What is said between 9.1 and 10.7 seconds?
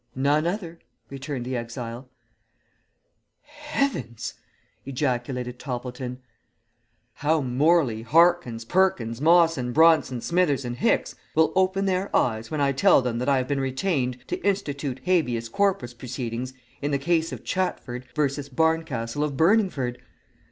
Mawson, Bronson, Smithers,